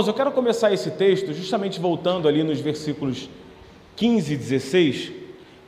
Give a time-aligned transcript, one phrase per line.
[0.00, 3.28] Irmãos, eu quero começar esse texto justamente voltando ali nos versículos
[3.96, 5.12] 15 e 16,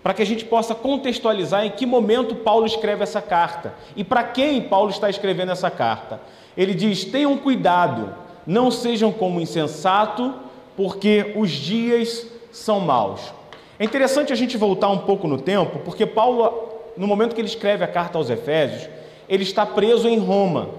[0.03, 4.25] para que a gente possa contextualizar em que momento Paulo escreve essa carta e para
[4.25, 6.19] quem Paulo está escrevendo essa carta.
[6.57, 8.15] Ele diz: tenham cuidado,
[8.47, 10.33] não sejam como insensato,
[10.79, 13.35] porque os dias são maus.
[13.79, 17.49] É interessante a gente voltar um pouco no tempo, porque Paulo, no momento que ele
[17.49, 18.89] escreve a carta aos Efésios,
[19.29, 20.71] ele está preso em Roma.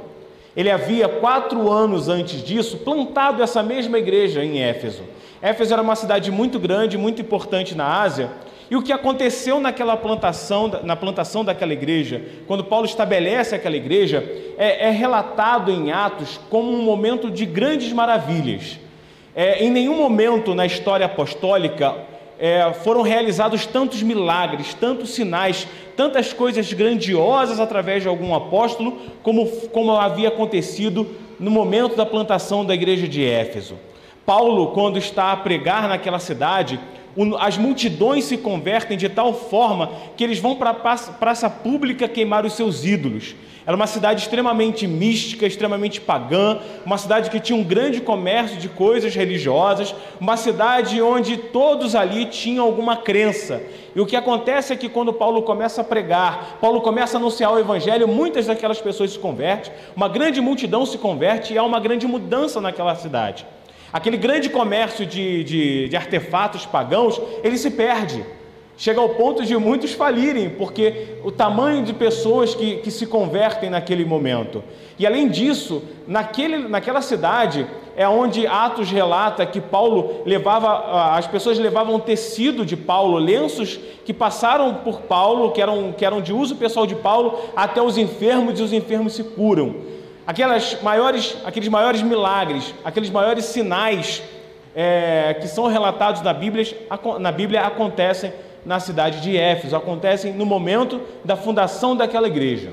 [0.56, 5.04] Ele havia quatro anos antes disso plantado essa mesma igreja em Éfeso.
[5.42, 8.30] Éfeso era uma cidade muito grande, muito importante na Ásia.
[8.70, 14.24] E o que aconteceu naquela plantação, na plantação daquela igreja, quando Paulo estabelece aquela igreja,
[14.58, 18.80] é, é relatado em Atos como um momento de grandes maravilhas.
[19.36, 21.96] É, em nenhum momento na história apostólica
[22.44, 29.48] é, foram realizados tantos milagres, tantos sinais, tantas coisas grandiosas através de algum apóstolo, como,
[29.70, 31.08] como havia acontecido
[31.40, 33.76] no momento da plantação da igreja de Éfeso.
[34.26, 36.80] Paulo, quando está a pregar naquela cidade,
[37.40, 42.46] as multidões se convertem de tal forma que eles vão para a praça pública queimar
[42.46, 43.36] os seus ídolos.
[43.66, 48.68] Era uma cidade extremamente mística, extremamente pagã, uma cidade que tinha um grande comércio de
[48.68, 53.62] coisas religiosas, uma cidade onde todos ali tinham alguma crença.
[53.96, 57.54] E o que acontece é que quando Paulo começa a pregar, Paulo começa a anunciar
[57.54, 61.80] o evangelho, muitas daquelas pessoas se convertem, uma grande multidão se converte e há uma
[61.80, 63.46] grande mudança naquela cidade.
[63.94, 68.26] Aquele grande comércio de, de, de artefatos pagãos, ele se perde.
[68.76, 73.70] Chega ao ponto de muitos falirem, porque o tamanho de pessoas que, que se convertem
[73.70, 74.64] naquele momento.
[74.98, 81.60] E além disso, naquele, naquela cidade é onde Atos relata que Paulo levava, as pessoas
[81.60, 86.56] levavam tecido de Paulo, lenços que passaram por Paulo, que eram, que eram de uso
[86.56, 89.76] pessoal de Paulo, até os enfermos e os enfermos se curam.
[90.26, 94.24] Aquelas maiores, aqueles maiores milagres, aqueles maiores sinais
[94.76, 96.66] é, que são relatados na Bíblia,
[97.20, 98.32] na Bíblia acontecem
[98.66, 102.72] na cidade de Éfeso, acontecem no momento da fundação daquela igreja.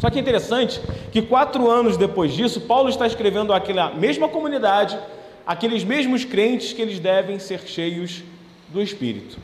[0.00, 4.98] Só que é interessante que quatro anos depois disso, Paulo está escrevendo àquela mesma comunidade,
[5.46, 8.22] aqueles mesmos crentes que eles devem ser cheios
[8.68, 9.38] do Espírito.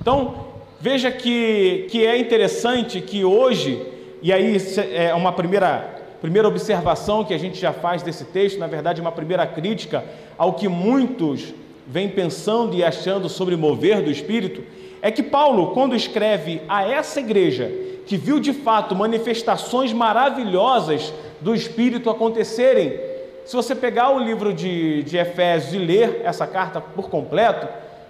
[0.00, 0.46] Então,
[0.80, 3.80] veja que, que é interessante que hoje,
[4.20, 4.56] e aí
[4.92, 9.10] é uma primeira, primeira observação que a gente já faz desse texto, na verdade, uma
[9.10, 10.04] primeira crítica
[10.38, 11.52] ao que muitos
[11.84, 14.62] vem pensando e achando sobre mover do Espírito,
[15.02, 17.68] é que Paulo, quando escreve a essa igreja,
[18.06, 23.00] que viu de fato manifestações maravilhosas do Espírito acontecerem,
[23.44, 27.66] se você pegar o livro de, de Efésios e ler essa carta por completo,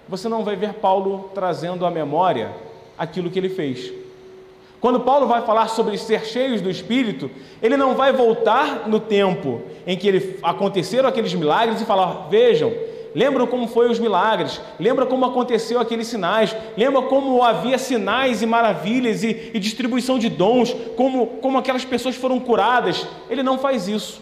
[0.07, 2.51] você não vai ver Paulo trazendo à memória
[2.95, 4.02] aquilo que ele fez.
[4.83, 9.61] Quando Paulo vai falar sobre ser cheios do Espírito, ele não vai voltar no tempo
[9.87, 12.69] em que ele, aconteceram aqueles milagres e falar: vejam,
[13.15, 18.45] lembram como foi os milagres, lembra como aconteceu aqueles sinais, lembra como havia sinais e
[18.45, 23.07] maravilhas e, e distribuição de dons, como, como aquelas pessoas foram curadas.
[23.29, 24.21] Ele não faz isso.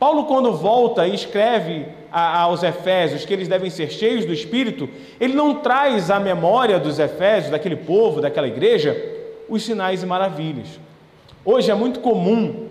[0.00, 4.88] Paulo, quando volta e escreve a, aos Efésios que eles devem ser cheios do Espírito,
[5.20, 9.14] ele não traz à memória dos Efésios, daquele povo, daquela igreja,
[9.48, 10.80] os sinais e maravilhas.
[11.44, 12.66] Hoje é muito comum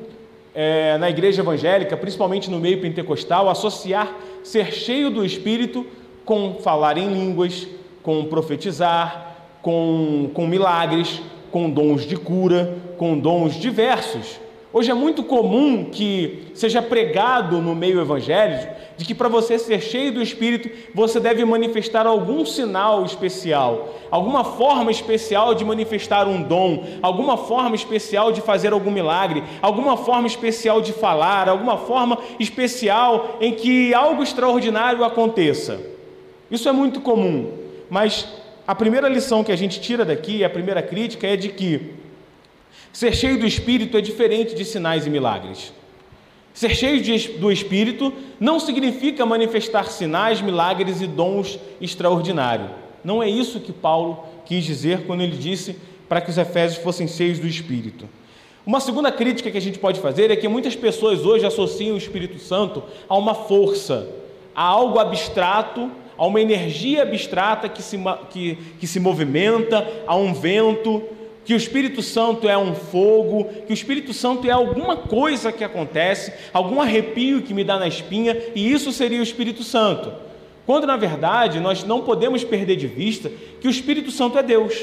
[0.53, 5.85] é, na igreja evangélica, principalmente no meio pentecostal, associar ser cheio do Espírito
[6.23, 7.67] com falar em línguas,
[8.01, 11.21] com profetizar, com, com milagres,
[11.51, 14.39] com dons de cura, com dons diversos.
[14.77, 19.79] Hoje é muito comum que seja pregado no meio evangélico de que para você ser
[19.79, 26.43] cheio do Espírito, você deve manifestar algum sinal especial, alguma forma especial de manifestar um
[26.43, 32.17] dom, alguma forma especial de fazer algum milagre, alguma forma especial de falar, alguma forma
[32.37, 35.79] especial em que algo extraordinário aconteça.
[36.51, 37.49] Isso é muito comum,
[37.89, 38.27] mas
[38.67, 42.03] a primeira lição que a gente tira daqui, a primeira crítica é de que
[42.95, 45.73] Ser cheio do Espírito é diferente de sinais e milagres.
[46.53, 52.69] Ser cheio de, do Espírito não significa manifestar sinais, milagres e dons extraordinários.
[53.03, 55.75] Não é isso que Paulo quis dizer quando ele disse
[56.07, 58.07] para que os Efésios fossem cheios do Espírito.
[58.65, 61.99] Uma segunda crítica que a gente pode fazer é que muitas pessoas hoje associam o
[61.99, 64.07] Espírito Santo a uma força,
[64.55, 67.99] a algo abstrato, a uma energia abstrata que se,
[68.29, 71.03] que, que se movimenta, a um vento,
[71.45, 75.63] que o Espírito Santo é um fogo, que o Espírito Santo é alguma coisa que
[75.63, 80.11] acontece, algum arrepio que me dá na espinha, e isso seria o Espírito Santo.
[80.65, 83.31] Quando na verdade nós não podemos perder de vista
[83.61, 84.73] que o Espírito Santo é Deus.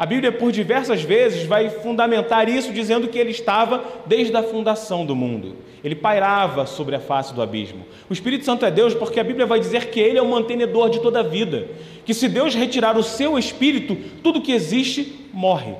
[0.00, 5.04] A Bíblia, por diversas vezes, vai fundamentar isso dizendo que ele estava desde a fundação
[5.04, 5.56] do mundo.
[5.84, 7.84] Ele pairava sobre a face do abismo.
[8.08, 10.88] O Espírito Santo é Deus porque a Bíblia vai dizer que ele é o mantenedor
[10.88, 11.68] de toda a vida.
[12.02, 15.74] Que se Deus retirar o seu espírito, tudo que existe morre.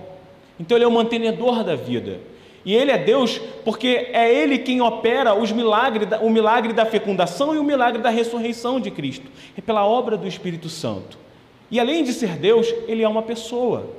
[0.58, 2.20] Então ele é o mantenedor da vida.
[2.62, 7.54] E ele é Deus porque é ele quem opera os milagres, o milagre da fecundação
[7.54, 9.28] e o milagre da ressurreição de Cristo.
[9.56, 11.16] É pela obra do Espírito Santo.
[11.70, 13.98] E além de ser Deus, ele é uma pessoa.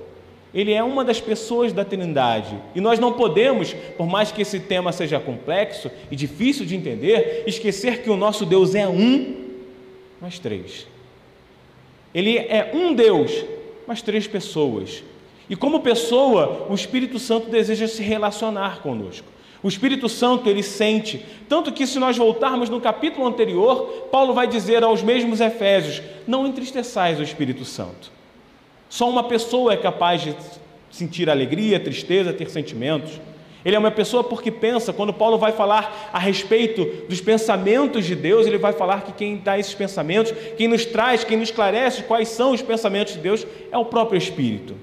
[0.53, 2.57] Ele é uma das pessoas da Trindade.
[2.75, 7.43] E nós não podemos, por mais que esse tema seja complexo e difícil de entender,
[7.47, 9.35] esquecer que o nosso Deus é um,
[10.19, 10.85] mas três.
[12.13, 13.45] Ele é um Deus,
[13.87, 15.03] mas três pessoas.
[15.49, 19.27] E como pessoa, o Espírito Santo deseja se relacionar conosco.
[19.63, 24.47] O Espírito Santo ele sente, tanto que se nós voltarmos no capítulo anterior, Paulo vai
[24.47, 28.11] dizer aos mesmos Efésios: não entristeçais o Espírito Santo.
[28.91, 30.35] Só uma pessoa é capaz de
[30.91, 33.21] sentir alegria, tristeza, ter sentimentos.
[33.63, 38.17] Ele é uma pessoa porque pensa, quando Paulo vai falar a respeito dos pensamentos de
[38.17, 42.03] Deus, ele vai falar que quem dá esses pensamentos, quem nos traz, quem nos esclarece
[42.03, 44.75] quais são os pensamentos de Deus, é o próprio Espírito.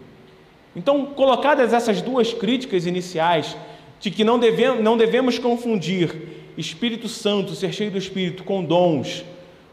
[0.75, 3.59] Então, colocadas essas duas críticas iniciais,
[4.01, 6.17] de que não devemos, não devemos confundir
[6.57, 9.23] Espírito Santo, ser cheio do Espírito, com dons,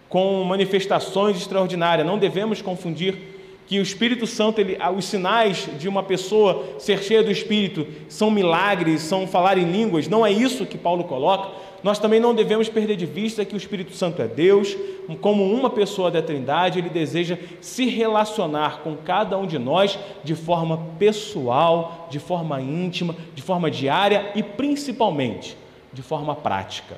[0.10, 3.35] com manifestações extraordinárias, não devemos confundir
[3.68, 8.30] que o Espírito Santo, ele, os sinais de uma pessoa ser cheia do Espírito são
[8.30, 11.50] milagres, são falar em línguas, não é isso que Paulo coloca.
[11.84, 14.76] Nós também não devemos perder de vista que o Espírito Santo é Deus,
[15.22, 20.34] como uma pessoa da Trindade, ele deseja se relacionar com cada um de nós de
[20.34, 25.56] forma pessoal, de forma íntima, de forma diária e principalmente
[25.94, 26.98] de forma prática.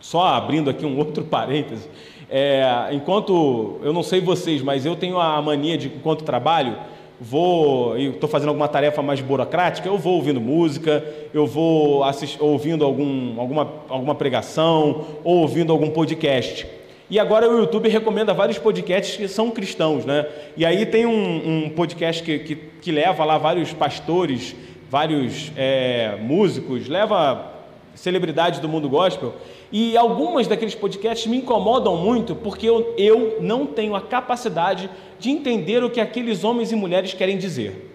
[0.00, 1.88] Só abrindo aqui um outro parêntese,
[2.30, 6.76] é, enquanto, eu não sei vocês, mas eu tenho a mania de, enquanto trabalho,
[7.20, 11.04] vou, estou fazendo alguma tarefa mais burocrática, eu vou ouvindo música,
[11.34, 16.66] eu vou assist, ouvindo algum, alguma, alguma pregação, ou ouvindo algum podcast.
[17.10, 20.26] E agora o YouTube recomenda vários podcasts que são cristãos, né?
[20.56, 24.54] E aí tem um, um podcast que, que, que, leva lá vários pastores,
[24.88, 27.59] vários é, músicos, leva
[28.00, 29.34] celebridades do mundo gospel.
[29.70, 34.88] E algumas daqueles podcasts me incomodam muito porque eu, eu não tenho a capacidade
[35.18, 37.94] de entender o que aqueles homens e mulheres querem dizer.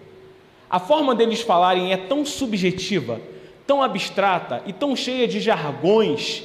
[0.70, 3.20] A forma deles falarem é tão subjetiva,
[3.66, 6.44] tão abstrata e tão cheia de jargões.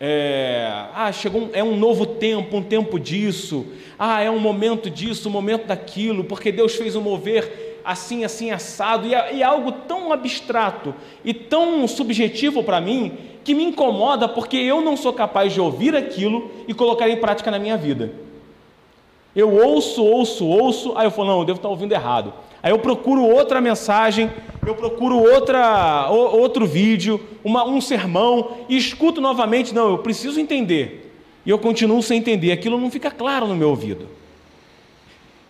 [0.00, 3.66] É, ah, chegou um, é um novo tempo, um tempo disso.
[3.98, 8.50] Ah, é um momento disso, um momento daquilo, porque Deus fez um mover assim, assim,
[8.50, 10.94] assado, e é, e é algo tão abstrato
[11.24, 13.12] e tão subjetivo para mim
[13.42, 17.50] que me incomoda porque eu não sou capaz de ouvir aquilo e colocar em prática
[17.50, 18.12] na minha vida.
[19.34, 22.32] Eu ouço, ouço, ouço, aí eu falo, não, eu devo estar ouvindo errado.
[22.62, 24.30] Aí eu procuro outra mensagem,
[24.66, 31.14] eu procuro outra, outro vídeo, uma, um sermão, e escuto novamente, não, eu preciso entender.
[31.46, 34.19] E eu continuo sem entender, aquilo não fica claro no meu ouvido.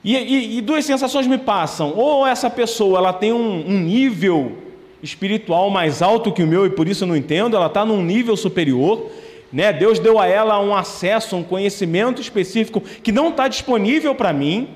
[0.03, 4.57] E, e, e duas sensações me passam: ou essa pessoa ela tem um, um nível
[5.03, 8.03] espiritual mais alto que o meu e por isso eu não entendo, ela está num
[8.03, 9.11] nível superior.
[9.53, 9.73] Né?
[9.73, 14.69] Deus deu a ela um acesso, um conhecimento específico que não está disponível para mim,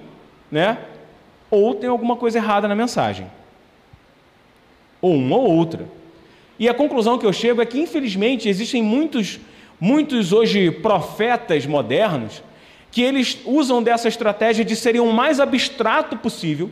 [0.50, 0.78] né?
[1.50, 3.26] ou tem alguma coisa errada na mensagem.
[5.00, 5.86] Ou uma ou outra.
[6.58, 9.38] E a conclusão que eu chego é que, infelizmente, existem muitos,
[9.80, 12.42] muitos hoje profetas modernos
[12.94, 16.70] que eles usam dessa estratégia de serem o mais abstrato possível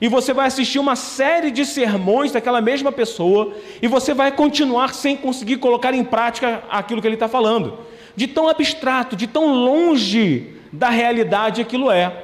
[0.00, 4.94] e você vai assistir uma série de sermões daquela mesma pessoa e você vai continuar
[4.94, 7.80] sem conseguir colocar em prática aquilo que ele está falando.
[8.16, 12.16] De tão abstrato, de tão longe da realidade aquilo é.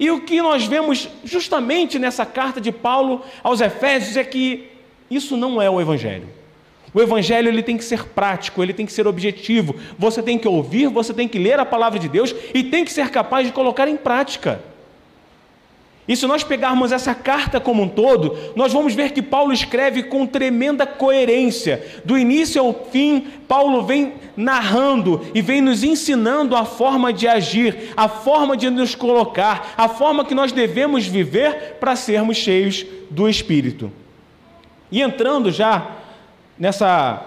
[0.00, 4.70] E o que nós vemos justamente nessa carta de Paulo aos Efésios é que
[5.10, 6.26] isso não é o Evangelho.
[6.94, 9.76] O Evangelho ele tem que ser prático, ele tem que ser objetivo.
[9.98, 12.92] Você tem que ouvir, você tem que ler a palavra de Deus e tem que
[12.92, 14.60] ser capaz de colocar em prática.
[16.08, 20.04] E se nós pegarmos essa carta como um todo, nós vamos ver que Paulo escreve
[20.04, 22.00] com tremenda coerência.
[22.02, 27.92] Do início ao fim, Paulo vem narrando e vem nos ensinando a forma de agir,
[27.94, 33.28] a forma de nos colocar, a forma que nós devemos viver para sermos cheios do
[33.28, 33.92] Espírito.
[34.90, 35.97] E entrando já
[36.58, 37.22] nessa,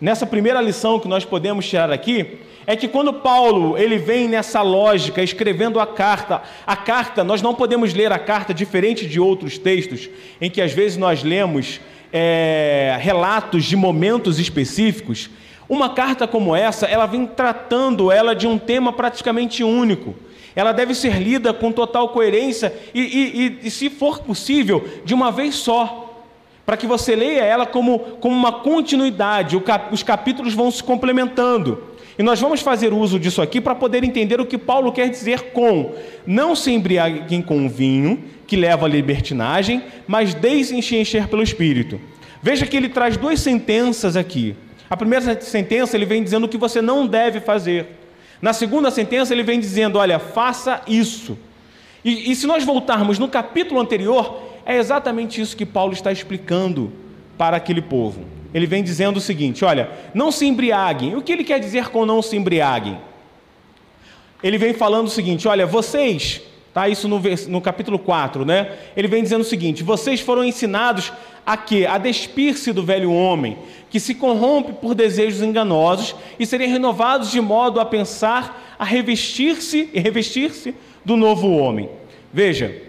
[0.00, 4.60] nessa primeira lição que nós podemos tirar aqui, é que quando Paulo ele vem nessa
[4.60, 9.56] lógica, escrevendo a carta, a carta, nós não podemos ler a carta diferente de outros
[9.56, 11.80] textos, em que às vezes nós lemos
[12.12, 15.30] é, relatos de momentos específicos.
[15.68, 20.14] Uma carta como essa, ela vem tratando ela de um tema praticamente único.
[20.54, 25.14] Ela deve ser lida com total coerência e, e, e, e se for possível, de
[25.14, 26.05] uma vez só
[26.66, 29.56] para que você leia ela como, como uma continuidade,
[29.92, 31.94] os capítulos vão se complementando.
[32.18, 35.52] E nós vamos fazer uso disso aqui para poder entender o que Paulo quer dizer
[35.52, 35.94] com
[36.26, 42.00] não se embriaguem com vinho, que leva à libertinagem, mas deixem se encher pelo Espírito.
[42.42, 44.56] Veja que ele traz duas sentenças aqui.
[44.88, 47.86] A primeira sentença ele vem dizendo o que você não deve fazer.
[48.40, 51.38] Na segunda sentença ele vem dizendo, olha, faça isso.
[52.04, 56.92] E, e se nós voltarmos no capítulo anterior, é exatamente isso que Paulo está explicando
[57.38, 58.24] para aquele povo.
[58.52, 61.14] Ele vem dizendo o seguinte: olha, não se embriaguem.
[61.14, 62.98] O que ele quer dizer com não se embriaguem?
[64.42, 66.42] Ele vem falando o seguinte: olha, vocês,
[66.74, 68.72] tá isso no, no capítulo 4, né?
[68.96, 71.12] Ele vem dizendo o seguinte: vocês foram ensinados
[71.44, 71.86] a quê?
[71.88, 73.58] A despir-se do velho homem,
[73.88, 79.90] que se corrompe por desejos enganosos, e serem renovados de modo a pensar, a revestir-se
[79.92, 81.88] e revestir-se do novo homem.
[82.32, 82.85] Veja,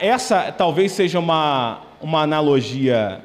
[0.00, 3.22] essa talvez seja uma, uma analogia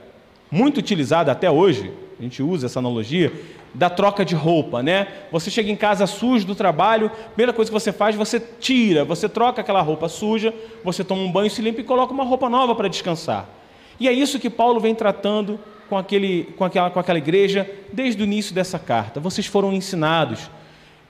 [0.50, 3.32] muito utilizada até hoje, a gente usa essa analogia,
[3.74, 5.08] da troca de roupa, né?
[5.32, 9.28] Você chega em casa sujo do trabalho, primeira coisa que você faz, você tira, você
[9.28, 10.54] troca aquela roupa suja,
[10.84, 13.50] você toma um banho, se limpa e coloca uma roupa nova para descansar.
[14.00, 18.22] E é isso que Paulo vem tratando com, aquele, com, aquela, com aquela igreja desde
[18.22, 19.20] o início dessa carta.
[19.20, 20.50] Vocês foram ensinados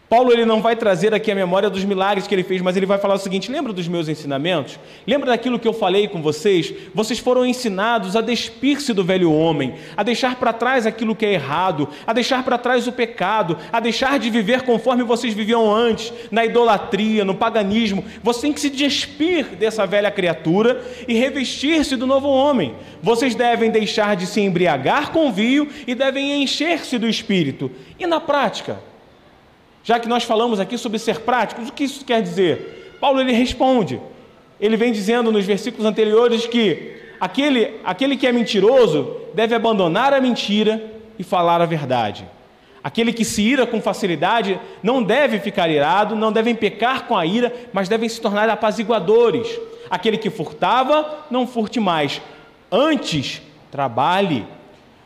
[0.08, 2.86] Paulo ele não vai trazer aqui a memória dos milagres que ele fez, mas ele
[2.86, 4.80] vai falar o seguinte: lembra dos meus ensinamentos?
[5.06, 6.72] Lembra daquilo que eu falei com vocês?
[6.94, 11.34] Vocês foram ensinados a despir-se do velho homem, a deixar para trás aquilo que é
[11.34, 16.14] errado, a deixar para trás o pecado, a deixar de viver conforme vocês viviam antes,
[16.30, 18.06] na idolatria, no paganismo.
[18.22, 22.76] Você tem que se despir dessa velha criatura e revestir-se do novo homem.
[23.02, 27.72] Vocês devem deixar de se embriagar com vinho e devem encher-se do espírito.
[27.98, 28.95] E na prática?
[29.86, 32.98] Já que nós falamos aqui sobre ser práticos, o que isso quer dizer?
[33.00, 34.01] Paulo ele responde.
[34.60, 40.20] Ele vem dizendo nos versículos anteriores que aquele, aquele que é mentiroso deve abandonar a
[40.20, 40.84] mentira
[41.20, 42.27] e falar a verdade.
[42.84, 47.24] Aquele que se ira com facilidade não deve ficar irado, não devem pecar com a
[47.24, 49.48] ira, mas devem se tornar apaziguadores.
[49.88, 52.24] Aquele que furtava, não furte mais.
[52.72, 53.39] Antes,
[53.70, 54.48] trabalhe.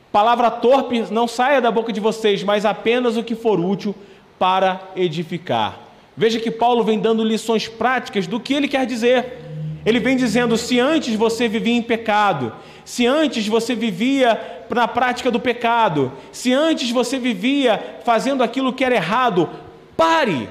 [0.10, 3.94] Palavra torpe não saia da boca de vocês, mas apenas o que for útil
[4.40, 5.78] para edificar.
[6.16, 9.38] Veja que Paulo vem dando lições práticas do que ele quer dizer.
[9.86, 12.54] Ele vem dizendo: se antes você vivia em pecado,
[12.84, 18.84] se antes você vivia na prática do pecado, se antes você vivia fazendo aquilo que
[18.84, 19.50] era errado,
[19.96, 20.50] pare,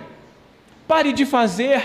[0.87, 1.83] pare de fazer,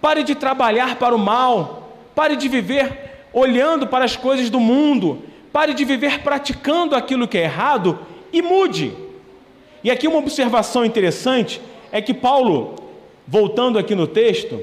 [0.00, 5.22] pare de trabalhar para o mal, pare de viver olhando para as coisas do mundo,
[5.52, 7.98] pare de viver praticando aquilo que é errado
[8.32, 9.09] e mude.
[9.82, 11.60] E aqui uma observação interessante
[11.90, 12.76] é que Paulo,
[13.26, 14.60] voltando aqui no texto,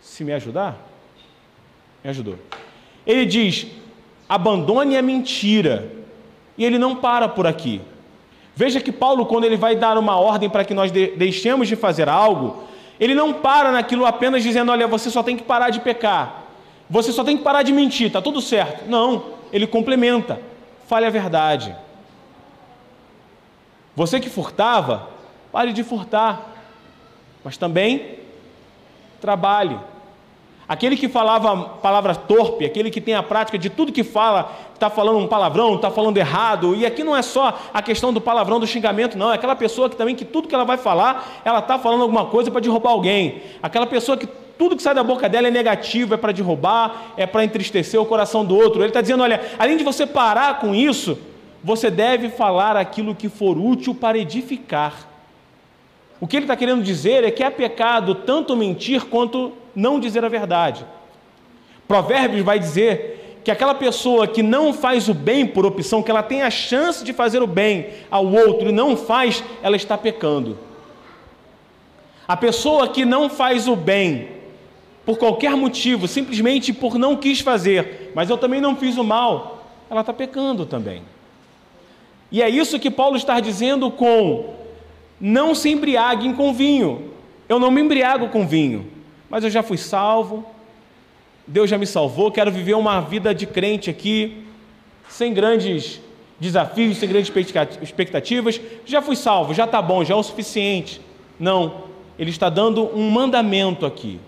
[0.00, 0.76] se me ajudar,
[2.02, 2.36] me ajudou.
[3.06, 3.66] Ele diz:
[4.28, 5.92] abandone a mentira.
[6.56, 7.80] E ele não para por aqui.
[8.54, 12.08] Veja que Paulo, quando ele vai dar uma ordem para que nós deixemos de fazer
[12.08, 12.64] algo,
[12.98, 16.42] ele não para naquilo apenas dizendo: olha, você só tem que parar de pecar,
[16.90, 18.88] você só tem que parar de mentir, está tudo certo.
[18.88, 20.40] Não, ele complementa:
[20.88, 21.74] fale a verdade.
[23.98, 25.08] Você que furtava,
[25.50, 26.52] pare de furtar,
[27.42, 28.20] mas também
[29.20, 29.76] trabalhe.
[30.68, 34.88] Aquele que falava palavra torpe, aquele que tem a prática de tudo que fala, está
[34.88, 38.60] falando um palavrão, está falando errado, e aqui não é só a questão do palavrão,
[38.60, 41.58] do xingamento, não, é aquela pessoa que também que tudo que ela vai falar, ela
[41.58, 43.42] está falando alguma coisa para derrubar alguém.
[43.60, 47.26] Aquela pessoa que tudo que sai da boca dela é negativo, é para derrubar, é
[47.26, 48.80] para entristecer o coração do outro.
[48.80, 51.18] Ele está dizendo: olha, além de você parar com isso,
[51.62, 55.08] você deve falar aquilo que for útil para edificar.
[56.20, 60.24] O que ele está querendo dizer é que é pecado tanto mentir quanto não dizer
[60.24, 60.84] a verdade.
[61.86, 66.22] Provérbios vai dizer que aquela pessoa que não faz o bem por opção, que ela
[66.22, 70.58] tem a chance de fazer o bem ao outro e não faz, ela está pecando.
[72.26, 74.28] A pessoa que não faz o bem
[75.06, 79.66] por qualquer motivo, simplesmente por não quis fazer, mas eu também não fiz o mal,
[79.88, 81.02] ela está pecando também.
[82.30, 84.54] E é isso que Paulo está dizendo com
[85.20, 87.12] não se embriaguem com vinho.
[87.48, 88.86] Eu não me embriago com vinho,
[89.28, 90.44] mas eu já fui salvo,
[91.46, 94.44] Deus já me salvou, quero viver uma vida de crente aqui,
[95.08, 95.98] sem grandes
[96.38, 97.32] desafios, sem grandes
[97.80, 101.00] expectativas, já fui salvo, já está bom, já é o suficiente.
[101.40, 101.84] Não,
[102.18, 104.20] ele está dando um mandamento aqui.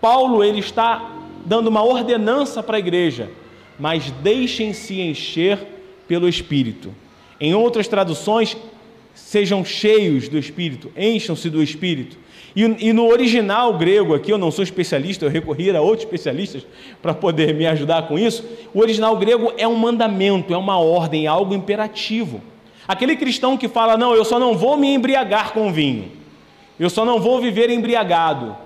[0.00, 1.12] Paulo ele está
[1.44, 3.30] dando uma ordenança para a igreja,
[3.78, 5.58] mas deixem-se encher
[6.08, 6.94] pelo Espírito.
[7.40, 8.56] Em outras traduções,
[9.14, 12.16] sejam cheios do Espírito, encham-se do Espírito.
[12.56, 16.64] E, e, no original grego aqui, eu não sou especialista, eu recorri a outros especialistas
[17.02, 18.44] para poder me ajudar com isso.
[18.72, 22.40] O original grego é um mandamento, é uma ordem, é algo imperativo.
[22.86, 26.12] Aquele cristão que fala, não, eu só não vou me embriagar com vinho,
[26.78, 28.56] eu só não vou viver embriagado,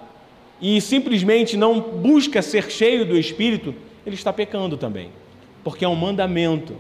[0.61, 5.11] e simplesmente não busca ser cheio do Espírito, ele está pecando também,
[5.63, 6.75] porque é um mandamento.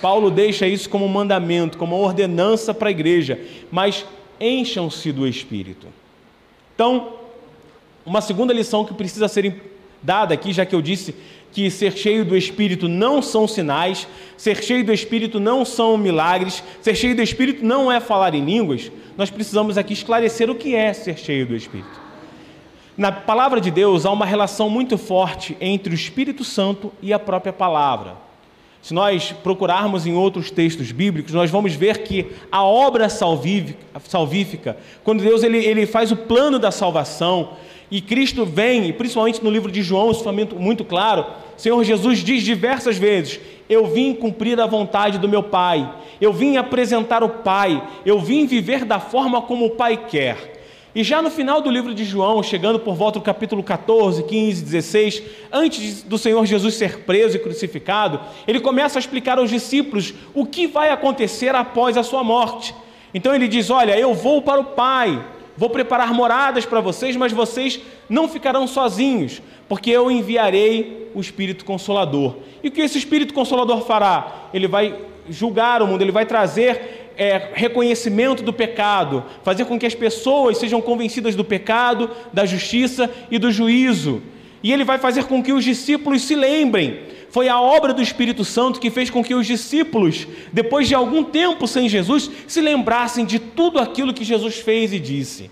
[0.00, 3.40] Paulo deixa isso como um mandamento, como uma ordenança para a igreja,
[3.70, 4.04] mas
[4.40, 5.86] encham-se do Espírito.
[6.74, 7.14] Então,
[8.06, 11.14] uma segunda lição que precisa ser dada aqui, já que eu disse
[11.52, 16.62] que ser cheio do Espírito não são sinais, ser cheio do Espírito não são milagres,
[16.80, 20.74] ser cheio do Espírito não é falar em línguas, nós precisamos aqui esclarecer o que
[20.74, 22.08] é ser cheio do Espírito.
[22.96, 27.18] Na palavra de Deus há uma relação muito forte entre o Espírito Santo e a
[27.18, 28.27] própria palavra.
[28.88, 35.22] Se nós procurarmos em outros textos bíblicos, nós vamos ver que a obra salvífica, quando
[35.22, 37.50] Deus ele, ele faz o plano da salvação,
[37.90, 42.42] e Cristo vem, principalmente no livro de João, isso foi muito claro, Senhor Jesus diz
[42.42, 45.86] diversas vezes: Eu vim cumprir a vontade do meu Pai,
[46.18, 50.57] eu vim apresentar o Pai, eu vim viver da forma como o Pai quer.
[50.98, 54.64] E já no final do livro de João, chegando por volta do capítulo 14, 15,
[54.64, 60.12] 16, antes do Senhor Jesus ser preso e crucificado, ele começa a explicar aos discípulos
[60.34, 62.74] o que vai acontecer após a sua morte.
[63.14, 65.24] Então ele diz: Olha, eu vou para o Pai,
[65.56, 71.64] vou preparar moradas para vocês, mas vocês não ficarão sozinhos, porque eu enviarei o Espírito
[71.64, 72.38] Consolador.
[72.60, 74.48] E o que esse Espírito Consolador fará?
[74.52, 74.98] Ele vai
[75.30, 80.56] julgar o mundo, ele vai trazer é, reconhecimento do pecado, fazer com que as pessoas
[80.56, 84.22] sejam convencidas do pecado, da justiça e do juízo.
[84.62, 87.00] E ele vai fazer com que os discípulos se lembrem.
[87.30, 91.22] Foi a obra do Espírito Santo que fez com que os discípulos, depois de algum
[91.22, 95.50] tempo sem Jesus, se lembrassem de tudo aquilo que Jesus fez e disse.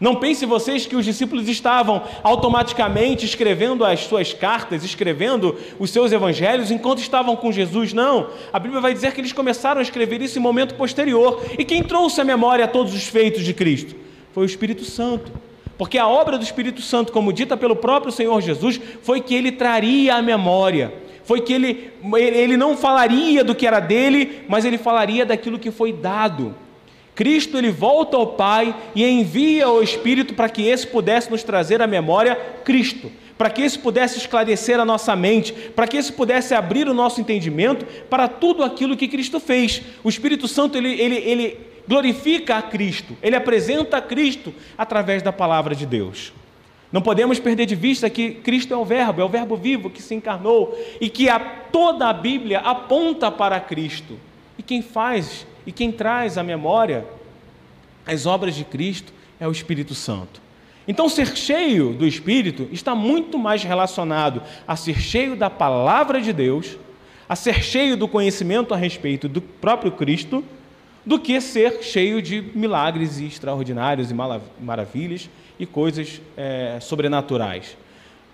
[0.00, 6.10] Não pense vocês que os discípulos estavam automaticamente escrevendo as suas cartas, escrevendo os seus
[6.10, 7.92] evangelhos enquanto estavam com Jesus.
[7.92, 8.30] Não.
[8.50, 11.44] A Bíblia vai dizer que eles começaram a escrever isso em momento posterior.
[11.58, 13.94] E quem trouxe à memória todos os feitos de Cristo?
[14.32, 15.30] Foi o Espírito Santo.
[15.76, 19.52] Porque a obra do Espírito Santo, como dita pelo próprio Senhor Jesus, foi que ele
[19.52, 20.94] traria à memória.
[21.24, 25.70] Foi que ele, ele não falaria do que era dele, mas ele falaria daquilo que
[25.70, 26.54] foi dado.
[27.14, 31.82] Cristo ele volta ao Pai e envia o Espírito para que esse pudesse nos trazer
[31.82, 36.54] à memória Cristo, para que esse pudesse esclarecer a nossa mente, para que esse pudesse
[36.54, 39.82] abrir o nosso entendimento para tudo aquilo que Cristo fez.
[40.04, 45.32] O Espírito Santo ele, ele, ele glorifica a Cristo, ele apresenta a Cristo através da
[45.32, 46.32] palavra de Deus.
[46.92, 50.02] Não podemos perder de vista que Cristo é o Verbo, é o Verbo vivo que
[50.02, 54.18] se encarnou e que a, toda a Bíblia aponta para Cristo.
[54.58, 57.04] E quem faz e quem traz à memória
[58.06, 60.40] as obras de Cristo é o Espírito Santo.
[60.88, 66.32] Então, ser cheio do Espírito está muito mais relacionado a ser cheio da palavra de
[66.32, 66.76] Deus,
[67.28, 70.42] a ser cheio do conhecimento a respeito do próprio Cristo,
[71.04, 74.14] do que ser cheio de milagres extraordinários e
[74.60, 77.76] maravilhas e coisas é, sobrenaturais.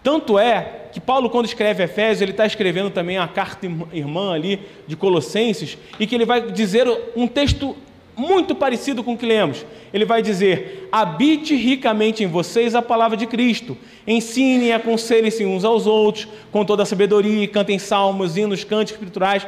[0.06, 4.60] Tanto é que Paulo, quando escreve Efésios, ele está escrevendo também a carta irmã ali
[4.86, 7.74] de Colossenses, e que ele vai dizer um texto
[8.16, 9.66] muito parecido com o que lemos.
[9.92, 15.64] Ele vai dizer: habite ricamente em vocês a palavra de Cristo, ensinem e aconselhem-se uns
[15.64, 19.44] aos outros, com toda a sabedoria, cantem salmos, hinos, cânticos espirituais,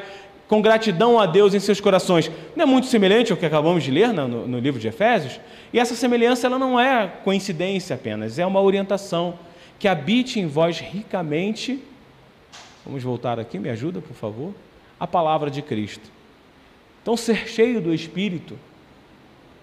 [0.48, 2.32] com gratidão a Deus em seus corações.
[2.56, 5.38] Não é muito semelhante ao que acabamos de ler no, no livro de Efésios?
[5.72, 9.38] E essa semelhança ela não é coincidência apenas, é uma orientação
[9.78, 11.82] que habite em vós ricamente.
[12.84, 14.54] Vamos voltar aqui, me ajuda, por favor.
[14.98, 16.10] A palavra de Cristo.
[17.02, 18.58] Então, ser cheio do Espírito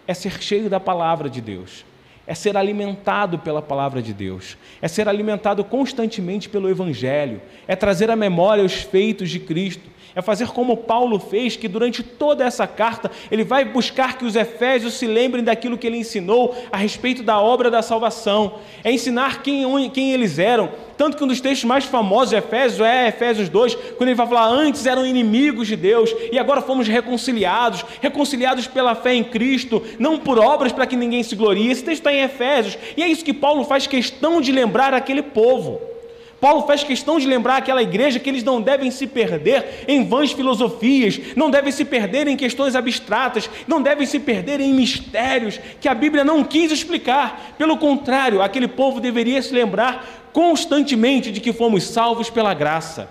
[0.08, 1.84] é ser cheio da palavra de Deus,
[2.28, 8.10] é ser alimentado pela palavra de Deus, é ser alimentado constantemente pelo Evangelho, é trazer
[8.10, 12.65] à memória os feitos de Cristo, é fazer como Paulo fez, que durante toda essa
[12.65, 17.21] carta ele vai buscar que os efésios se lembrem daquilo que ele ensinou a respeito
[17.21, 20.69] da obra da salvação, é ensinar quem, quem eles eram.
[20.97, 24.25] Tanto que um dos textos mais famosos de Efésios é Efésios 2, quando ele vai
[24.25, 29.84] falar: Antes eram inimigos de Deus e agora fomos reconciliados, reconciliados pela fé em Cristo,
[29.99, 31.69] não por obras para que ninguém se glorie.
[31.69, 35.21] Esse texto está em Efésios, e é isso que Paulo faz questão de lembrar aquele
[35.21, 35.94] povo.
[36.39, 40.32] Paulo faz questão de lembrar aquela igreja que eles não devem se perder em vãs
[40.32, 45.88] filosofias, não devem se perder em questões abstratas, não devem se perder em mistérios que
[45.88, 47.56] a Bíblia não quis explicar.
[47.58, 53.10] Pelo contrário, aquele povo deveria se lembrar constantemente de que fomos salvos pela graça.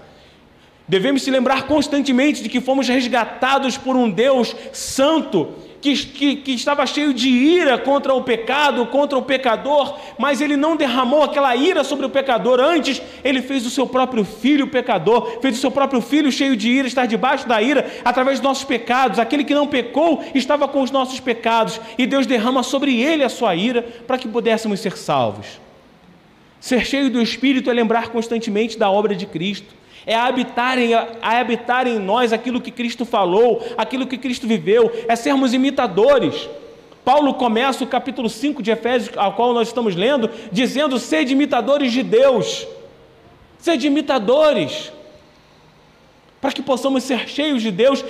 [0.86, 6.52] Devemos se lembrar constantemente de que fomos resgatados por um Deus santo que, que, que,
[6.52, 11.54] estava cheio de ira contra o pecado, contra o pecador, mas ele não derramou aquela
[11.54, 12.58] ira sobre o pecador.
[12.58, 16.70] Antes, ele fez o seu próprio filho pecador, fez o seu próprio filho cheio de
[16.70, 19.18] ira, estar debaixo da ira através dos nossos pecados.
[19.18, 23.28] Aquele que não pecou estava com os nossos pecados, e Deus derrama sobre ele a
[23.28, 25.60] sua ira para que pudéssemos ser salvos.
[26.58, 31.08] Ser cheio do Espírito é lembrar constantemente da obra de Cristo é habitar, em, é
[31.22, 36.48] habitar em nós aquilo que Cristo falou, aquilo que Cristo viveu, é sermos imitadores.
[37.04, 41.92] Paulo começa o capítulo 5 de Efésios, ao qual nós estamos lendo, dizendo: sede imitadores
[41.92, 42.66] de Deus,
[43.58, 44.92] sede imitadores.
[46.40, 48.04] Para que possamos ser cheios de Deus,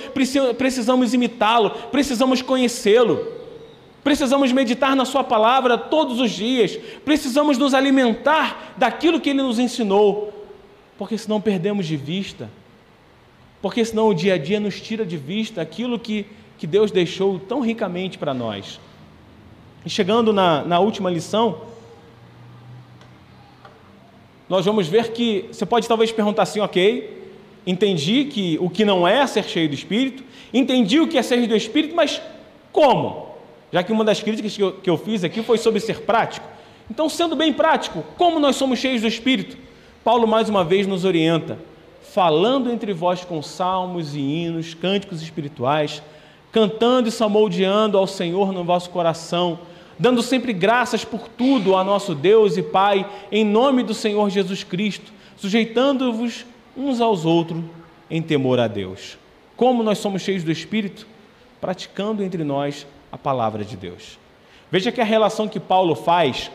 [0.57, 3.25] precisamos imitá-lo, precisamos conhecê-lo,
[4.03, 9.57] precisamos meditar na Sua palavra todos os dias, precisamos nos alimentar daquilo que Ele nos
[9.57, 10.34] ensinou,
[10.97, 12.49] porque senão perdemos de vista,
[13.61, 16.25] porque senão o dia a dia nos tira de vista aquilo que,
[16.57, 18.79] que Deus deixou tão ricamente para nós.
[19.85, 21.61] E chegando na, na última lição,
[24.47, 27.31] nós vamos ver que você pode talvez perguntar assim, ok,
[27.65, 31.45] entendi que o que não é ser cheio do Espírito, entendi o que é ser
[31.47, 32.21] do Espírito, mas
[32.71, 33.35] como?
[33.71, 36.47] Já que uma das críticas que eu, que eu fiz aqui foi sobre ser prático.
[36.89, 39.57] Então, sendo bem prático, como nós somos cheios do Espírito?
[40.05, 41.57] Paulo mais uma vez nos orienta,
[42.13, 46.03] falando entre vós com salmos e hinos, cânticos espirituais,
[46.51, 49.57] cantando e salmodiando ao Senhor no vosso coração,
[49.97, 54.63] dando sempre graças por tudo a nosso Deus e Pai, em nome do Senhor Jesus
[54.63, 56.45] Cristo, sujeitando-vos
[56.77, 57.63] uns aos outros
[58.07, 59.17] em temor a Deus.
[59.57, 61.07] Como nós somos cheios do Espírito?
[61.59, 64.19] Praticando entre nós a palavra de Deus.
[64.69, 66.51] Veja que a relação que Paulo faz,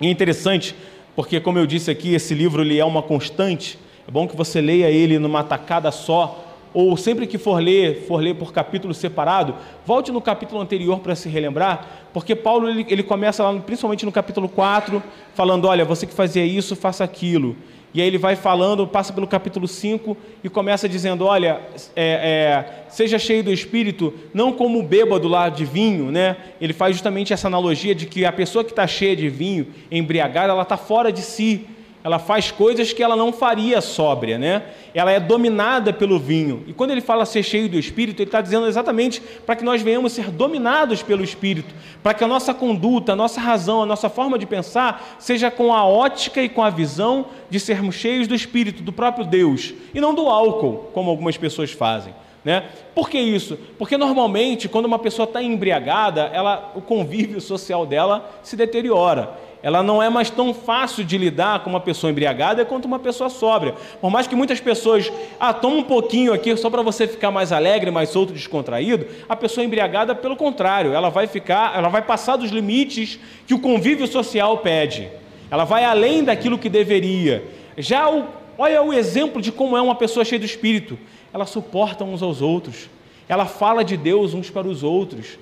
[0.00, 0.74] é interessante,
[1.18, 3.76] porque, como eu disse aqui, esse livro ele é uma constante.
[4.06, 8.22] É bom que você leia ele numa tacada só, ou sempre que for ler, for
[8.22, 13.02] ler por capítulo separado, volte no capítulo anterior para se relembrar, porque Paulo ele, ele
[13.02, 15.02] começa lá, principalmente no capítulo 4,
[15.34, 17.56] falando: olha, você que fazia isso, faça aquilo.
[17.94, 21.60] E aí ele vai falando, passa pelo capítulo 5 e começa dizendo: Olha,
[21.96, 26.36] é, é, seja cheio do espírito, não como bêbado lá de vinho, né?
[26.60, 30.52] Ele faz justamente essa analogia de que a pessoa que está cheia de vinho, embriagada,
[30.52, 31.66] ela está fora de si
[32.08, 34.62] ela faz coisas que ela não faria sóbria, né?
[34.94, 36.64] Ela é dominada pelo vinho.
[36.66, 39.82] E quando ele fala ser cheio do Espírito, ele está dizendo exatamente para que nós
[39.82, 44.08] venhamos ser dominados pelo Espírito, para que a nossa conduta, a nossa razão, a nossa
[44.08, 48.34] forma de pensar seja com a ótica e com a visão de sermos cheios do
[48.34, 52.14] Espírito, do próprio Deus, e não do álcool, como algumas pessoas fazem.
[52.42, 52.64] Né?
[52.94, 53.58] Por que isso?
[53.78, 59.82] Porque normalmente, quando uma pessoa está embriagada, ela, o convívio social dela se deteriora ela
[59.82, 63.74] não é mais tão fácil de lidar com uma pessoa embriagada quanto uma pessoa sóbria.
[64.00, 67.50] Por mais que muitas pessoas, ah, toma um pouquinho aqui só para você ficar mais
[67.50, 72.36] alegre, mais solto, descontraído, a pessoa embriagada, pelo contrário, ela vai ficar, ela vai passar
[72.36, 75.08] dos limites que o convívio social pede.
[75.50, 77.42] Ela vai além daquilo que deveria.
[77.76, 80.96] Já o, olha o exemplo de como é uma pessoa cheia do espírito.
[81.32, 82.88] Ela suporta uns aos outros.
[83.28, 85.38] Ela fala de Deus uns para os outros.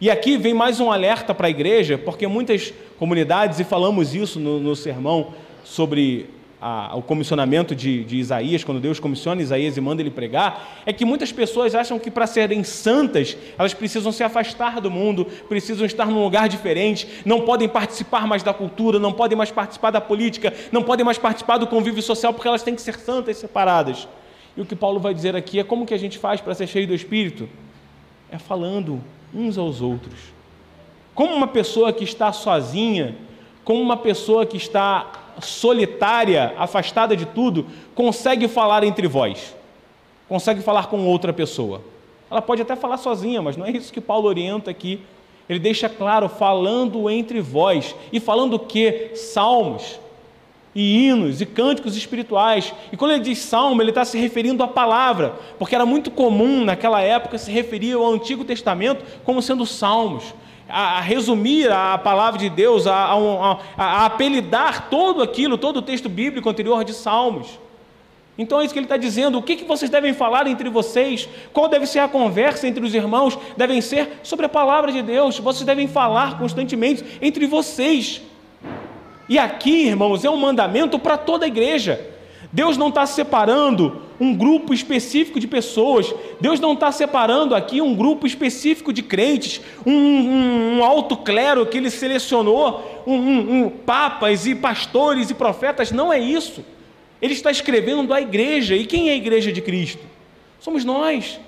[0.00, 4.38] E aqui vem mais um alerta para a igreja, porque muitas comunidades, e falamos isso
[4.38, 5.34] no, no sermão
[5.64, 6.30] sobre
[6.62, 10.92] a, o comissionamento de, de, Isaías, quando Deus comissiona Isaías e manda ele pregar, é
[10.92, 15.84] que muitas pessoas acham que para serem santas, elas precisam se afastar do mundo, precisam
[15.84, 20.00] estar num lugar diferente, não podem participar mais da cultura, não podem mais participar da
[20.00, 24.06] política, não podem mais participar do convívio social, porque elas têm que ser santas separadas.
[24.56, 26.68] E o que Paulo vai dizer aqui é como que a gente faz para ser
[26.68, 27.48] cheio do Espírito?
[28.30, 29.02] É falando
[29.34, 30.14] uns aos outros.
[31.14, 33.16] Como uma pessoa que está sozinha,
[33.64, 35.10] como uma pessoa que está
[35.40, 39.54] solitária, afastada de tudo, consegue falar entre vós,
[40.28, 41.80] consegue falar com outra pessoa.
[42.30, 45.00] Ela pode até falar sozinha, mas não é isso que Paulo orienta aqui.
[45.48, 47.94] Ele deixa claro, falando entre vós.
[48.12, 49.12] E falando o que?
[49.14, 49.98] Salmos,
[50.78, 52.72] e hinos e cânticos espirituais.
[52.92, 56.64] E quando ele diz salmo, ele está se referindo à palavra, porque era muito comum
[56.64, 60.32] naquela época se referir ao Antigo Testamento como sendo salmos.
[60.68, 66.08] A, resumir a palavra de Deus, a, a, a, apelidar todo aquilo, todo o texto
[66.08, 67.58] bíblico anterior de salmos.
[68.36, 69.36] Então é isso que ele está dizendo.
[69.36, 71.28] O que, que vocês devem falar entre vocês?
[71.52, 73.36] Qual deve ser a conversa entre os irmãos?
[73.56, 75.40] Devem ser sobre a palavra de Deus.
[75.40, 78.22] Vocês devem falar constantemente entre vocês.
[79.28, 82.00] E aqui, irmãos, é um mandamento para toda a igreja.
[82.50, 87.94] Deus não está separando um grupo específico de pessoas, Deus não está separando aqui um
[87.94, 94.46] grupo específico de crentes, um, um, um alto clero que ele selecionou, um, um, papas
[94.46, 96.64] e pastores e profetas, não é isso.
[97.20, 100.02] Ele está escrevendo à igreja, e quem é a igreja de Cristo?
[100.58, 101.38] Somos nós.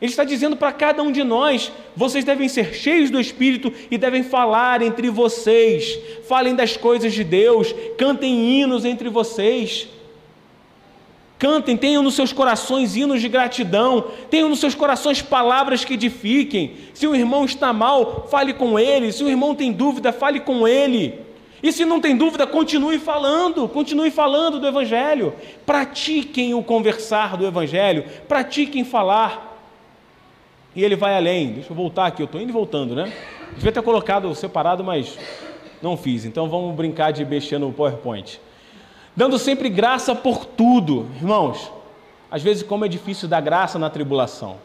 [0.00, 3.98] Ele está dizendo para cada um de nós: vocês devem ser cheios do Espírito e
[3.98, 5.98] devem falar entre vocês.
[6.28, 9.88] Falem das coisas de Deus, cantem hinos entre vocês.
[11.38, 16.74] Cantem, tenham nos seus corações hinos de gratidão, tenham nos seus corações palavras que edifiquem.
[16.92, 19.12] Se o irmão está mal, fale com ele.
[19.12, 21.14] Se o irmão tem dúvida, fale com ele.
[21.62, 25.32] E se não tem dúvida, continue falando, continue falando do Evangelho.
[25.64, 29.47] Pratiquem o conversar do Evangelho, pratiquem falar.
[30.74, 31.52] E ele vai além.
[31.52, 33.12] Deixa eu voltar aqui, eu estou indo e voltando, né?
[33.54, 35.18] Devia ter colocado separado, mas
[35.82, 36.24] não fiz.
[36.24, 38.40] Então vamos brincar de mexer no PowerPoint
[39.18, 41.08] dando sempre graça por tudo.
[41.16, 41.72] Irmãos,
[42.30, 44.58] às vezes, como é difícil dar graça na tribulação.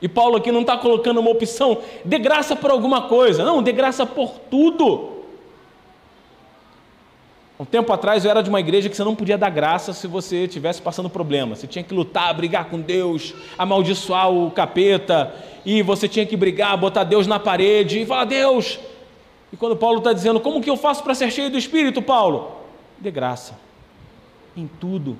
[0.00, 3.72] E Paulo aqui não está colocando uma opção, dê graça por alguma coisa, não, dê
[3.72, 5.19] graça por tudo.
[7.60, 10.06] Um tempo atrás eu era de uma igreja que você não podia dar graça se
[10.06, 11.54] você estivesse passando problema.
[11.54, 16.74] Você tinha que lutar, brigar com Deus, amaldiçoar o capeta, e você tinha que brigar,
[16.78, 18.80] botar Deus na parede e falar: Deus.
[19.52, 22.50] E quando Paulo está dizendo, como que eu faço para ser cheio do Espírito, Paulo?
[22.98, 23.58] Dê graça
[24.56, 25.18] em tudo.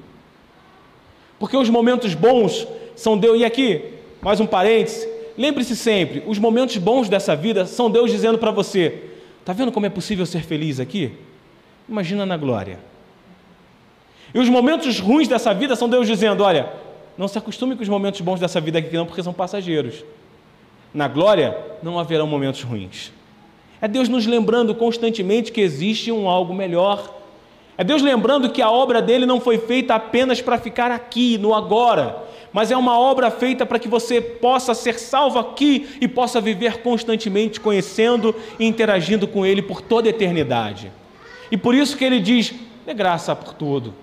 [1.38, 3.38] Porque os momentos bons são Deus.
[3.38, 3.84] E aqui,
[4.22, 5.06] mais um parêntese.
[5.36, 9.84] Lembre-se sempre: os momentos bons dessa vida são Deus dizendo para você: está vendo como
[9.84, 11.12] é possível ser feliz aqui?
[11.90, 12.78] Imagina na glória.
[14.32, 16.70] E os momentos ruins dessa vida são Deus dizendo: olha,
[17.18, 20.04] não se acostume com os momentos bons dessa vida aqui, não, porque são passageiros.
[20.94, 23.12] Na glória não haverão momentos ruins.
[23.80, 27.20] É Deus nos lembrando constantemente que existe um algo melhor
[27.80, 31.54] é Deus lembrando que a obra dele não foi feita apenas para ficar aqui, no
[31.54, 32.14] agora,
[32.52, 36.82] mas é uma obra feita para que você possa ser salvo aqui e possa viver
[36.82, 40.92] constantemente conhecendo e interagindo com ele por toda a eternidade.
[41.50, 42.54] E por isso que ele diz:
[42.86, 43.94] dê graça por tudo.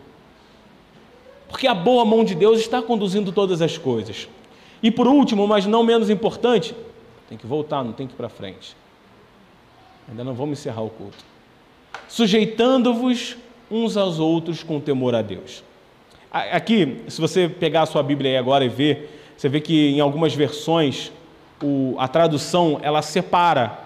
[1.50, 4.28] Porque a boa mão de Deus está conduzindo todas as coisas.
[4.84, 6.76] E por último, mas não menos importante,
[7.30, 8.76] tem que voltar, não tem que ir para frente.
[10.10, 11.24] Ainda não vamos encerrar o culto.
[12.08, 13.38] Sujeitando-vos
[13.70, 15.64] uns aos outros com temor a Deus.
[16.32, 20.00] Aqui, se você pegar a sua Bíblia aí agora e ver, você vê que em
[20.00, 21.12] algumas versões
[21.62, 23.80] o, a tradução ela separa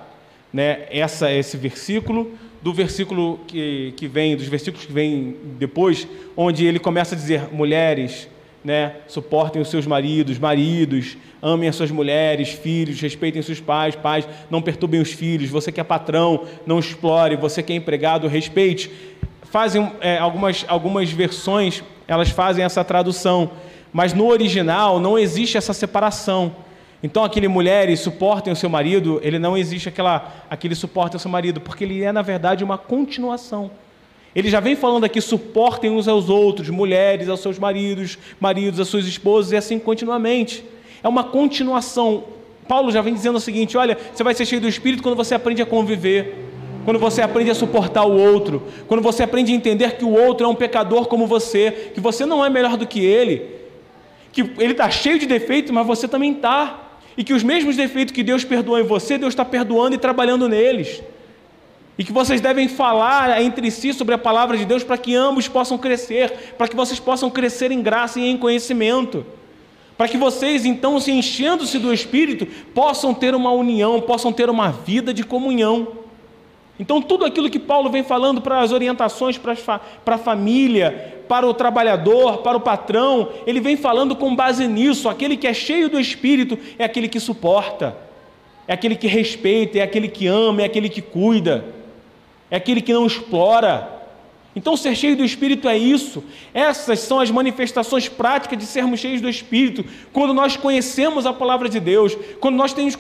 [0.52, 6.66] né, essa, esse versículo do versículo que, que vem, dos versículos que vêm depois, onde
[6.66, 8.28] ele começa a dizer: mulheres,
[8.64, 14.28] né, suportem os seus maridos, maridos, amem as suas mulheres, filhos, respeitem seus pais, pais,
[14.50, 18.92] não perturbem os filhos, você que é patrão, não explore, você que é empregado, respeite
[19.52, 23.52] fazem é, algumas, algumas versões, elas fazem essa tradução,
[23.92, 26.56] mas no original não existe essa separação.
[27.04, 31.32] Então, aquele mulheres suportem o seu marido, ele não existe aquela, aquele suporte ao seu
[31.32, 33.72] marido, porque ele é, na verdade, uma continuação.
[34.36, 38.88] Ele já vem falando aqui, suportem uns aos outros, mulheres aos seus maridos, maridos às
[38.88, 40.64] suas esposas, e assim continuamente.
[41.04, 42.24] É uma continuação.
[42.68, 45.36] Paulo já vem dizendo o seguinte: olha, você vai ser cheio do Espírito quando você
[45.36, 46.50] aprende a conviver
[46.84, 50.46] quando você aprende a suportar o outro, quando você aprende a entender que o outro
[50.46, 53.62] é um pecador como você, que você não é melhor do que ele,
[54.32, 58.14] que ele está cheio de defeitos, mas você também está, e que os mesmos defeitos
[58.14, 61.02] que Deus perdoou em você, Deus está perdoando e trabalhando neles,
[61.98, 65.48] e que vocês devem falar entre si sobre a palavra de Deus para que ambos
[65.48, 69.26] possam crescer, para que vocês possam crescer em graça e em conhecimento.
[69.98, 74.72] Para que vocês, então, se enchendo-se do Espírito, possam ter uma união, possam ter uma
[74.72, 76.01] vida de comunhão.
[76.82, 79.56] Então, tudo aquilo que Paulo vem falando para as orientações para
[80.08, 85.08] a família, para o trabalhador, para o patrão, ele vem falando com base nisso.
[85.08, 87.96] Aquele que é cheio do espírito é aquele que suporta,
[88.68, 91.66] é aquele que respeita, é aquele que ama, é aquele que cuida,
[92.50, 94.01] é aquele que não explora.
[94.54, 96.24] Então, ser cheio do Espírito é isso.
[96.54, 99.86] Essas são as manifestações práticas de sermos cheios do Espírito.
[100.12, 102.98] Quando nós conhecemos a palavra de Deus, quando nós temos,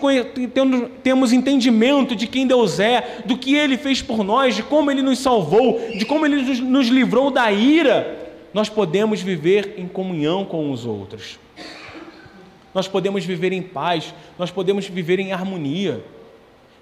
[1.04, 5.02] temos entendimento de quem Deus é, do que Ele fez por nós, de como Ele
[5.02, 10.72] nos salvou, de como Ele nos livrou da ira, nós podemos viver em comunhão com
[10.72, 11.38] os outros.
[12.74, 16.02] Nós podemos viver em paz, nós podemos viver em harmonia.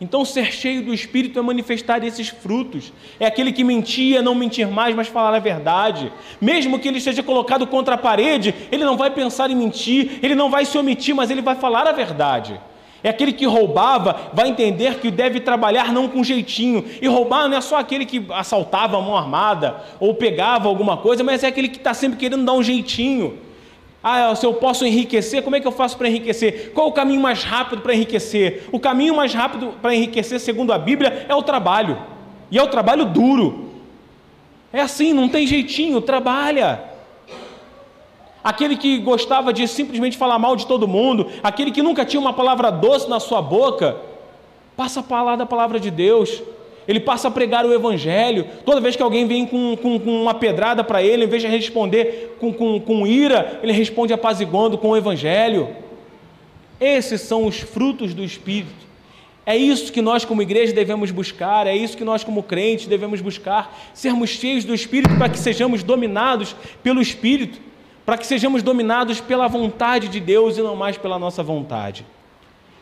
[0.01, 2.93] Então, ser cheio do Espírito é manifestar esses frutos.
[3.19, 6.11] É aquele que mentia, não mentir mais, mas falar a verdade.
[6.39, 10.35] Mesmo que ele esteja colocado contra a parede, ele não vai pensar em mentir, ele
[10.35, 12.59] não vai se omitir, mas ele vai falar a verdade.
[13.03, 16.85] É aquele que roubava, vai entender que deve trabalhar não com jeitinho.
[17.01, 21.23] E roubar não é só aquele que assaltava a mão armada ou pegava alguma coisa,
[21.23, 23.48] mas é aquele que está sempre querendo dar um jeitinho.
[24.01, 26.71] Ah, se eu posso enriquecer, como é que eu faço para enriquecer?
[26.73, 28.63] Qual o caminho mais rápido para enriquecer?
[28.71, 31.97] O caminho mais rápido para enriquecer, segundo a Bíblia, é o trabalho.
[32.49, 33.69] E é o trabalho duro.
[34.71, 36.81] É assim, não tem jeitinho, trabalha.
[38.41, 42.33] aquele que gostava de simplesmente falar mal de todo mundo, aquele que nunca tinha uma
[42.33, 43.97] palavra doce na sua boca,
[44.77, 46.41] passa a falar da palavra de Deus.
[46.87, 48.47] Ele passa a pregar o Evangelho.
[48.65, 51.47] Toda vez que alguém vem com, com, com uma pedrada para ele, em vez de
[51.47, 55.69] responder com, com, com ira, ele responde apaziguando com o Evangelho.
[56.79, 58.89] Esses são os frutos do Espírito.
[59.45, 63.19] É isso que nós, como igreja, devemos buscar, é isso que nós, como crentes, devemos
[63.19, 67.59] buscar: sermos cheios do Espírito para que sejamos dominados pelo Espírito,
[68.05, 72.05] para que sejamos dominados pela vontade de Deus e não mais pela nossa vontade.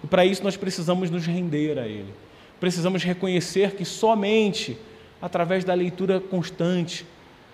[0.04, 2.14] E para isso nós precisamos nos render a Ele,
[2.60, 4.78] precisamos reconhecer que somente
[5.22, 7.06] através da leitura constante,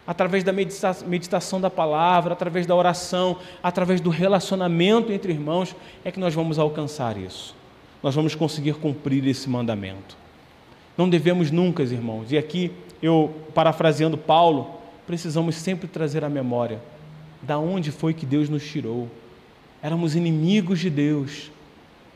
[0.05, 6.19] através da meditação da palavra, através da oração, através do relacionamento entre irmãos, é que
[6.19, 7.55] nós vamos alcançar isso.
[8.01, 10.17] Nós vamos conseguir cumprir esse mandamento.
[10.97, 14.75] Não devemos nunca, irmãos, e aqui eu, parafraseando Paulo,
[15.07, 16.81] precisamos sempre trazer à memória
[17.41, 19.09] da onde foi que Deus nos tirou.
[19.81, 21.51] Éramos inimigos de Deus,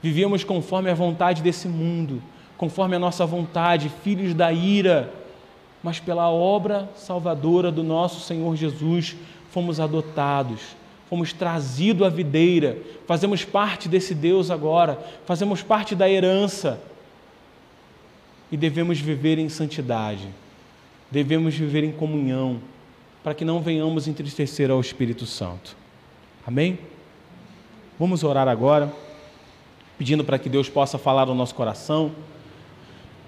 [0.02, 2.22] vivíamos conforme a vontade desse mundo,
[2.58, 5.14] conforme a nossa vontade, filhos da ira
[5.84, 9.16] mas pela obra salvadora do nosso Senhor Jesus
[9.52, 10.60] fomos adotados,
[11.10, 16.80] fomos trazidos à videira, fazemos parte desse Deus agora, fazemos parte da herança
[18.52, 20.28] e devemos viver em santidade,
[21.10, 22.60] devemos viver em comunhão,
[23.24, 25.76] para que não venhamos entristecer ao Espírito Santo.
[26.46, 26.80] Amém?
[28.00, 28.92] Vamos orar agora,
[29.98, 32.12] pedindo para que Deus possa falar no nosso coração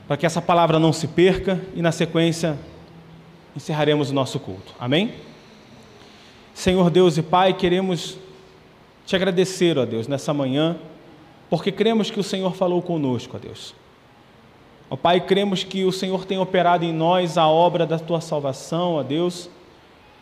[0.10, 2.58] para que essa palavra não se perca e, na sequência,
[3.56, 4.74] encerraremos o nosso culto.
[4.80, 5.13] Amém?
[6.52, 8.17] Senhor Deus e Pai, queremos
[9.06, 10.78] te agradecer, ó Deus, nessa manhã,
[11.48, 13.76] porque cremos que o Senhor falou conosco, ó Deus.
[14.89, 18.95] Ó Pai, cremos que o Senhor tem operado em nós a obra da tua salvação,
[18.95, 19.48] ó Deus.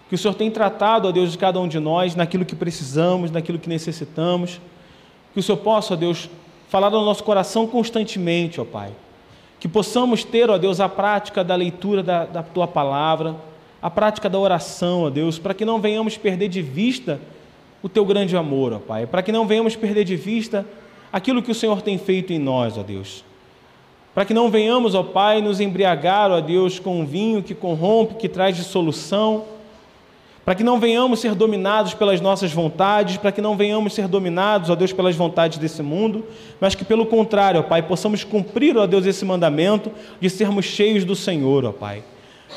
[0.10, 3.32] Que o Senhor tem tratado, ó Deus, de cada um de nós naquilo que precisamos,
[3.32, 4.60] naquilo que necessitamos.
[5.34, 6.30] Que o Senhor possa, ó Deus,
[6.68, 8.92] falar no nosso coração constantemente, ó Pai
[9.60, 13.36] que possamos ter, ó Deus, a prática da leitura da, da tua palavra,
[13.82, 17.20] a prática da oração, ó Deus, para que não venhamos perder de vista
[17.82, 20.66] o teu grande amor, ó Pai, para que não venhamos perder de vista
[21.12, 23.24] aquilo que o Senhor tem feito em nós, ó Deus.
[24.14, 28.16] Para que não venhamos, ó Pai, nos embriagar, ó Deus, com um vinho que corrompe,
[28.16, 29.57] que traz dissolução
[30.48, 34.70] para que não venhamos ser dominados pelas nossas vontades, para que não venhamos ser dominados,
[34.70, 36.24] ó Deus, pelas vontades desse mundo,
[36.58, 41.04] mas que pelo contrário, ó Pai, possamos cumprir, ó Deus, esse mandamento de sermos cheios
[41.04, 42.02] do Senhor, ó Pai.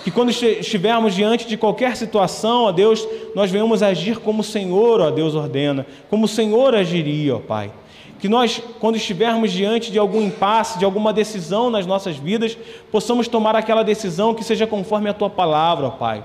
[0.05, 5.01] Que quando estivermos diante de qualquer situação, ó Deus, nós venhamos agir como o Senhor,
[5.01, 7.73] ó Deus, ordena, como o Senhor agiria, ó Pai.
[8.21, 12.57] Que nós, quando estivermos diante de algum impasse, de alguma decisão nas nossas vidas,
[12.93, 16.23] possamos tomar aquela decisão que seja conforme a Tua palavra, ó Pai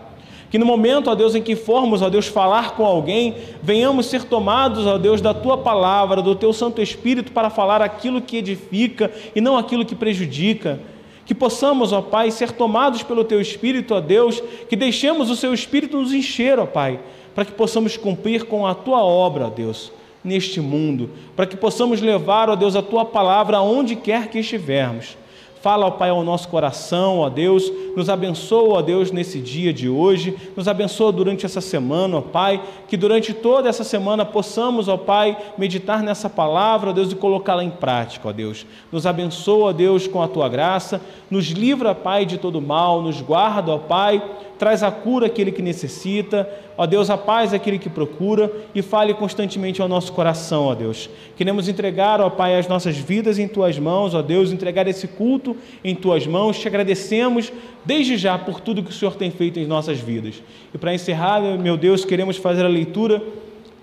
[0.56, 4.24] que no momento, ó Deus, em que formos, ó Deus, falar com alguém, venhamos ser
[4.24, 9.12] tomados, ó Deus, da tua palavra, do teu Santo Espírito para falar aquilo que edifica
[9.36, 10.80] e não aquilo que prejudica.
[11.26, 15.54] Que possamos, ó Pai, ser tomados pelo teu Espírito, ó Deus, que deixemos o seu
[15.54, 17.02] Espírito nos encher, ó Pai,
[17.36, 19.92] para que possamos cumprir com a tua obra, ó Deus,
[20.24, 25.18] neste mundo, para que possamos levar, ó Deus, a tua palavra aonde quer que estivermos.
[25.66, 27.74] Fala, ó Pai, ao nosso coração, ó Deus.
[27.96, 30.38] Nos abençoa, ó Deus, nesse dia de hoje.
[30.56, 32.62] Nos abençoa durante essa semana, ó Pai.
[32.88, 37.64] Que durante toda essa semana possamos, ó Pai, meditar nessa palavra, ó Deus, e colocá-la
[37.64, 38.64] em prática, ó Deus.
[38.92, 41.02] Nos abençoa, ó Deus, com a tua graça.
[41.32, 43.02] Nos livra, Pai, de todo mal.
[43.02, 44.22] Nos guarda, ó Pai
[44.58, 49.14] traz a cura àquele que necessita, ó Deus, a paz àquele que procura e fale
[49.14, 51.10] constantemente ao nosso coração, ó Deus.
[51.36, 55.56] Queremos entregar, ó Pai, as nossas vidas em tuas mãos, ó Deus, entregar esse culto
[55.84, 56.60] em tuas mãos.
[56.60, 57.52] Te agradecemos
[57.84, 60.42] desde já por tudo que o Senhor tem feito em nossas vidas.
[60.74, 63.22] E para encerrar, meu Deus, queremos fazer a leitura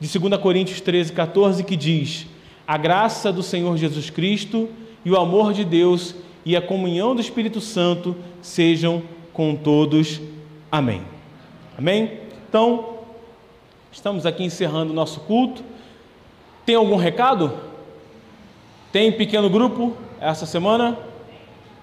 [0.01, 2.27] de 2 Coríntios 13, 14, que diz:
[2.67, 4.69] A graça do Senhor Jesus Cristo
[5.05, 10.21] e o amor de Deus e a comunhão do Espírito Santo sejam com todos
[10.73, 11.03] Amém.
[11.77, 12.19] Amém?
[12.49, 13.01] Então,
[13.93, 15.63] estamos aqui encerrando o nosso culto.
[16.65, 17.53] Tem algum recado?
[18.91, 20.99] Tem pequeno grupo essa semana?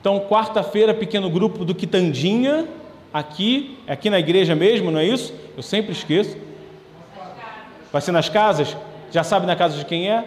[0.01, 2.67] Então, quarta-feira, pequeno grupo do Quitandinha,
[3.13, 5.35] aqui, aqui na igreja mesmo, não é isso?
[5.55, 6.35] Eu sempre esqueço.
[7.91, 8.75] Vai ser nas casas?
[9.11, 10.25] Já sabe na casa de quem é?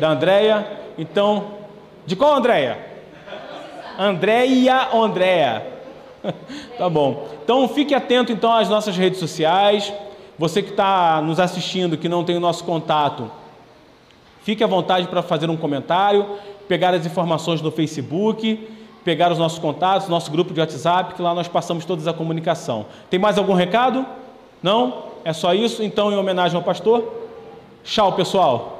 [0.00, 0.66] Da Andréia.
[0.96, 1.58] Então,
[2.06, 2.78] de qual Andréia?
[3.98, 5.75] Andréia Andréia.
[6.78, 7.28] tá bom.
[7.42, 9.92] Então fique atento então às nossas redes sociais.
[10.38, 13.30] Você que está nos assistindo, que não tem o nosso contato,
[14.42, 16.26] fique à vontade para fazer um comentário,
[16.68, 18.68] pegar as informações no Facebook,
[19.02, 22.86] pegar os nossos contatos, nosso grupo de WhatsApp, que lá nós passamos toda a comunicação.
[23.08, 24.04] Tem mais algum recado?
[24.62, 25.04] Não?
[25.24, 25.82] É só isso?
[25.82, 27.04] Então, em homenagem ao pastor?
[27.82, 28.75] Tchau, pessoal.